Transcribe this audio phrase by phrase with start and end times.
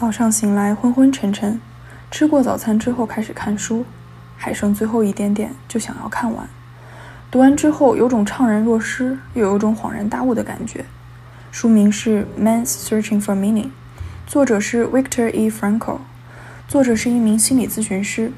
[0.00, 1.60] 早上醒来昏昏沉沉，
[2.10, 3.84] 吃过早餐之后开始看书，
[4.34, 6.48] 还剩最后一点点就想要看完。
[7.30, 10.86] 读完之后有种怅然若失，又有种恍然大悟的感觉。
[11.50, 13.64] 书名是《Man's Searching for Meaning》，
[14.26, 15.50] 作者是 Victor E.
[15.50, 15.98] Frankl，
[16.66, 18.32] 作者是一名心理咨询师。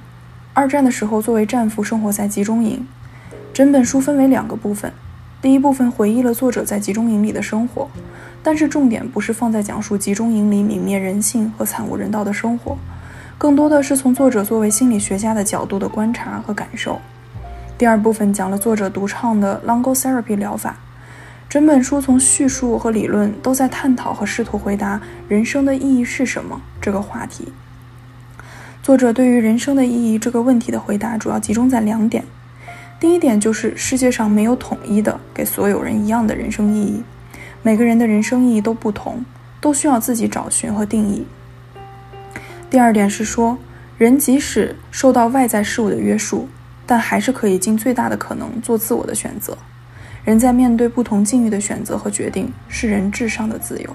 [0.55, 2.85] 二战的时候作为战俘生活在集中营。
[3.55, 4.93] 整本书分为两个部分，
[5.41, 7.89] 第一部分回忆了作者在集中营里的生活。
[8.43, 12.77] 但是重点不是放在讲述集中营里泯灭人性和惨无人道的生活，
[13.39, 17.01] 更多的是从作者作为心理学家的角度的观察和感受。
[17.79, 20.77] 第二部分讲了作者独创的 Longo Therapy 疗法。
[21.49, 27.53] 整本书从叙述和理论都在探讨和试图回答人生的意义是什么这个话题。
[28.83, 32.25] 作者对于人生的意义这个问题的回答主要集中在两点：
[32.99, 37.03] 第一点就是世界上没有统一的给所有人一样的人生意义。
[37.65, 39.25] 每个人的人生意义都不同，
[39.61, 41.25] 都需要自己找寻和定义。
[42.69, 43.57] 第二点是说，
[43.97, 46.49] 人即使受到外在事物的约束，
[46.85, 49.57] 但还是可以尽最大的可能做自我的选择。
[50.25, 53.91] 人在面对不同境遇的选择和决定，是人至上的自由。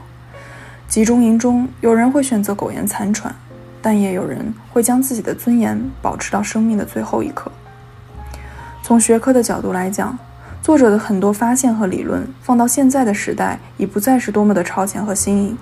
[0.87, 3.35] 集中营中，有人会选择苟延残喘，
[3.81, 7.51] 但也有人会将自己的尊严保持到生命的最后一刻。
[8.81, 10.17] 从学科的角度来讲，
[10.67, 15.57] 作者的很多发现和理论放到现在的时代，已不再是多么的超前和新颖。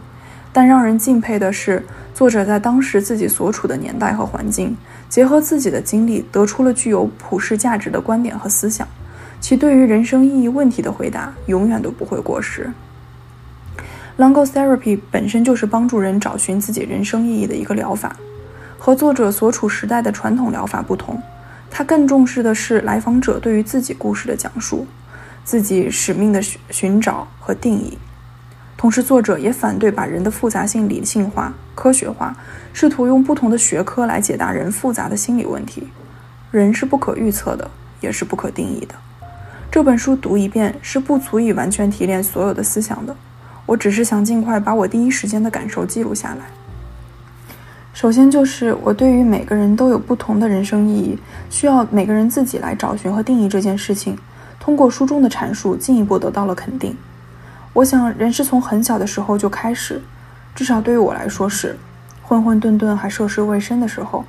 [0.52, 4.76] 但让人敬佩的是，作者在当时自己所处的年代和环境，
[5.08, 8.88] 结合自己的经历，得出了具有普世价值的观点和思想。
[9.40, 12.72] 其对于人生意义问题的回答，永远都不会过时。
[14.18, 18.16] Logotherapy 本身就是帮助人找寻自己人生意义的一个疗法，
[18.80, 21.22] 和作者所处时代的传统疗法不同。
[21.78, 24.88] 他更重视的是来访者对于自己故事的讲述，
[25.44, 27.98] 自己使命的寻寻找和定义。
[28.78, 32.34] 同时，作者也反对把人的复杂性理性化、科学化，
[32.72, 35.86] 试图用不同的学科来解答人复杂的心理问题。
[36.50, 37.70] 人是不可预测的，
[38.00, 38.96] 也是不可定义的。
[39.70, 43.14] 这本书读一遍是不足以完全提炼所有的思想的。
[43.66, 46.46] 我只是想尽快把我第一时间的感受记录下来。
[47.96, 51.18] 首先就是我对于每个人都有不同的人生意义，
[51.50, 54.18] 需要每个人自己来找寻和定义这件事情，
[54.60, 56.94] 通过书中的阐述进一步得到了肯定。
[57.72, 60.02] 我想人是从很小的时候就开始，
[60.54, 61.78] 至少对于我来说是
[62.22, 64.26] 混混沌沌还涉世未深的时候，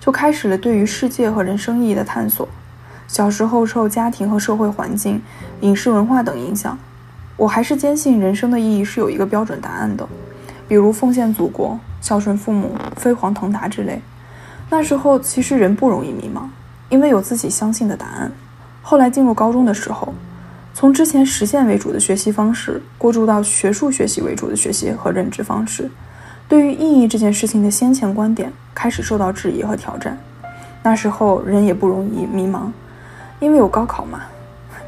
[0.00, 2.48] 就开始了对于世界和人生意义的探索。
[3.06, 5.20] 小时候受家庭和社会环境、
[5.60, 6.78] 影视文化等影响，
[7.36, 10.08] 我还是坚信人生的意义是有一个标准答案的，
[10.70, 11.76] 比如奉献祖国。
[12.00, 14.00] 孝顺父母、飞黄腾达之类，
[14.70, 16.44] 那时候其实人不容易迷茫，
[16.88, 18.32] 因为有自己相信的答案。
[18.80, 20.14] 后来进入高中的时候，
[20.72, 25.90] 从之前实践为主的学习方式，过渡到学术学习为主的学习和认知方式，
[26.48, 30.18] 对于意义这件事情的先前观点开始受到质疑和挑战。
[30.82, 32.70] 那时候人也不容易迷茫，
[33.40, 34.20] 因为有高考嘛。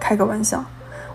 [0.00, 0.64] 开个玩笑，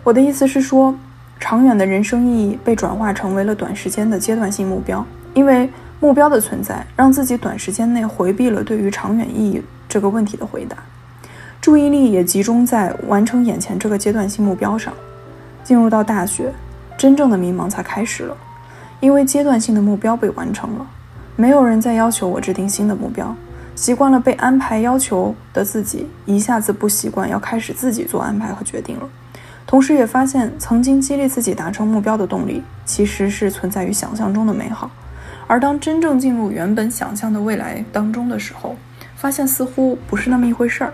[0.04, 0.94] 我的意思是说，
[1.40, 5.70] 长远的人生意义被转化成为了短时间的阶段性目标，因为。
[6.00, 9.60] 目标的存在让自己短时间内回避了对于长远意义
[9.90, 10.78] 这个问题的回答，
[11.60, 14.94] 注意力也集中在完成眼前这个阶段性目标上。
[15.64, 16.54] 进入到大学，
[17.00, 18.38] 真正的迷茫才开始了，
[19.00, 20.86] 因为阶段性的目标被完成了，
[21.36, 23.36] 没有人再要求我制定新的目标。
[23.76, 29.10] 习惯了被安排要求的自己，一下子不习惯要开始自己做安排和决定了。
[29.68, 34.90] 同时也发现，曾经激励自己达成目标的动力，其实是存在于想象中的美好。
[35.46, 38.78] 而当真正进入原本想象的未来当中的时候，
[39.18, 40.94] 发现似乎不是那么一回事儿。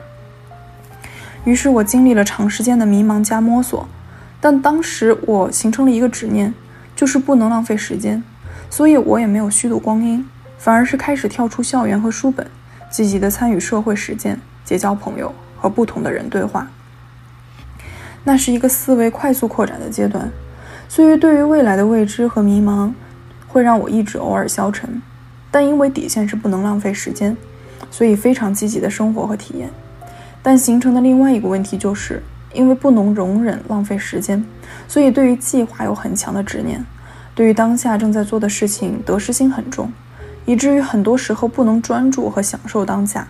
[1.45, 3.87] 于是我经历了长时间的迷茫加摸索，
[4.41, 6.51] 但当时我形成了一个执念，
[6.95, 8.23] 就是不能浪费时间，
[8.71, 12.47] 所以我也没有虚度光阴，反而是开始跳出校园和书本，
[12.89, 16.67] 积极的参与社会实践，结交朋友，和不同的人对话。
[18.23, 20.31] 那是一个思维快速扩展的阶段，
[20.87, 22.91] 所以对于未来的未知和迷茫。
[23.45, 24.99] 会让我一直偶尔消沉，
[25.51, 27.37] 但因为底线是不能浪费时间，
[27.91, 29.69] 所以非常积极的生活和体验。
[30.41, 34.43] 但形成的另外一个问题就是，因为不能容忍浪费时间，
[34.87, 36.83] 所以对于计划有很强的执念，
[37.35, 39.93] 对于当下正在做的事情得失心很重，
[40.47, 43.27] 以至于很多时候不能专注和享受当下，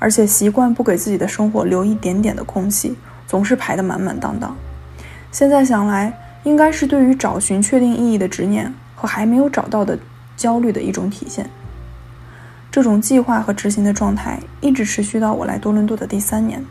[0.00, 2.96] 而且习惯不给自己的生活留一点点的空隙，
[3.32, 4.54] 总是排得满满当当。
[5.30, 6.12] 现在想来，
[6.42, 8.74] 应该是对于找寻确定意义的执念。
[8.94, 9.98] 和还没有找到的
[10.36, 11.50] 焦虑的一种体现。
[12.70, 16.64] 这种计划和执行的状态一直持续到我来多伦多的第三年。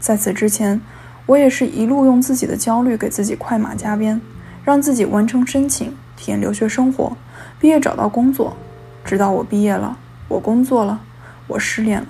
[0.00, 0.80] 在此之前，
[1.26, 4.20] 我也是一路用自己的焦虑给自己快马加鞭，
[4.64, 7.16] 让自己完成申请、体验留学生活、
[7.60, 8.56] 毕业找到工作，
[9.04, 9.96] 直到我毕业了，
[10.26, 11.00] 我工作了，
[11.46, 12.08] 我失恋了，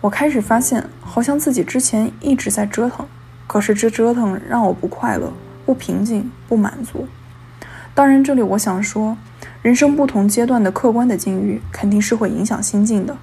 [0.00, 3.06] 我开始发现，好像自己之前一直在折腾，
[3.46, 5.32] 可是这折腾让我不快乐、
[5.64, 7.06] 不平静、不满足。
[7.94, 9.16] 当然，这里我想说，
[9.62, 13.16] 人生不同阶段的客观的境遇肯定是会影响心境的。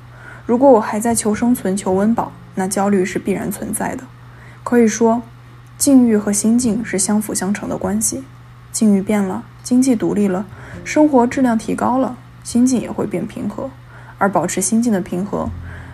[0.45, 4.03] 如果我还在求生存、求温饱，那焦虑是必然存在的。
[4.63, 5.21] 可以说，
[5.77, 8.23] 境遇和心境是相辅相成的关系。
[8.71, 10.45] 境遇变了，经济独立了，
[10.83, 13.69] 生活质量提高了，心境也会变平和。
[14.17, 15.49] 而保持心境的平和，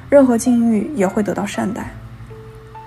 [0.09, 1.91] 任何境遇也会得到善待。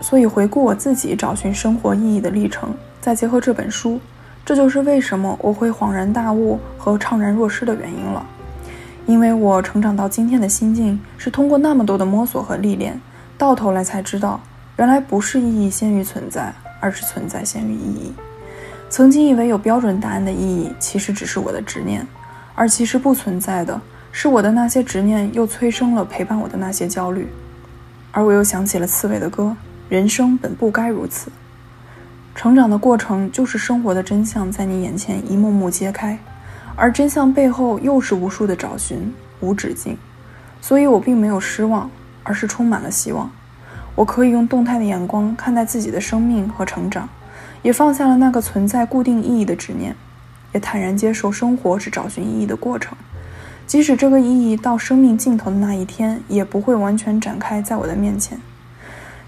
[0.02, 3.98] 所以，回顾我自己找寻生活意义的历程，再结合这本书。
[4.44, 8.26] 这就是为什么我会恍然大悟和怅然若失的原因了，
[9.06, 13.00] 因为我成长到今天的心境是通过那么多的摸索和历练，
[13.38, 14.40] 到头来才知道，
[14.78, 18.12] 原来不是意义先于存在，而是存在先于意义。
[18.90, 22.04] 曾经以为有标准答案的意义，其实只是我的执念，
[22.56, 27.28] 而其实不存在的是我的那些执念又催生了陪伴我的那些焦虑，
[28.10, 29.56] 而我又想起了刺猬的歌，
[29.92, 31.30] 人生本不该如此。
[32.34, 36.18] 成长的过程就是生活的真相在你眼前一幕幕揭开，
[36.74, 39.98] 而真相背后又是无数的找寻，无止境。
[40.62, 41.90] 所以我并没有失望，
[42.22, 43.30] 而是充满了希望。
[43.94, 47.06] 我可以用动态的眼光看待自己的生命和成长，
[47.60, 49.94] 也放下了那个存在固定意义的执念，
[50.54, 52.96] 也坦然接受生活是找寻意义的过程。
[53.66, 58.40] 即使这个意义到生命尽头的那一天，也不会完全展开在我的面前。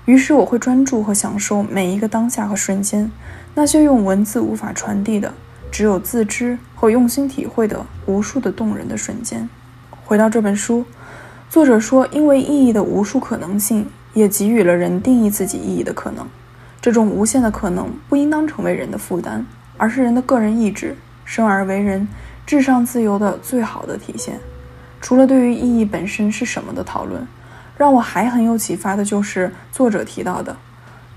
[0.07, 3.11] 于是我会专注和享受每一个当下和瞬间，
[3.55, 5.33] 那些用文字无法传递的，
[5.71, 9.49] 只有自知和用心体会的无数的动人的瞬间。
[10.05, 10.85] 回到这本书，
[11.49, 16.27] 作者说，因为意义的无数可能性，也给予了人定义自己意义的可能。
[16.83, 19.47] 这种无限的可能不应当成为人的负担，
[19.79, 22.07] 而是人的个人意志、生而为人、
[22.45, 24.39] 至上自由的最好的体现。
[25.01, 27.27] 除了对于意义本身是什么的讨论。
[27.77, 30.57] 让我还很有启发的就是作者提到的，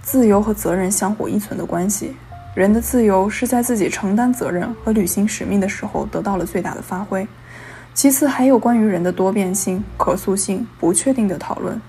[0.01, 2.15] 自由和责任相互依存的关系。
[2.55, 7.27] 人的自由是在自己承担责任和履行使命的时候得到了最大的发挥。
[7.93, 11.79] 其次，还有关于人的多变性、可塑性、不确定的讨论，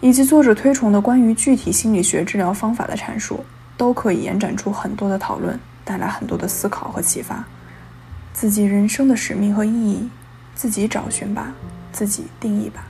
[0.00, 3.44] 以及作者推崇的关于具体心理学治疗方法的阐述，
[3.76, 7.44] 都可以延展出很多的讨论，带来很多的思考和启发。
[8.32, 10.08] 自己人生的使命和意义，
[10.54, 11.52] 自己找寻吧，
[11.92, 12.86] 自己定义吧。